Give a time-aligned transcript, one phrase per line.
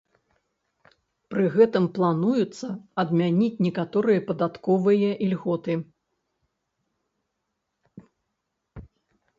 [1.33, 2.67] Пры гэтым плануецца
[3.03, 5.77] адмяніць некаторыя падатковыя ільготы.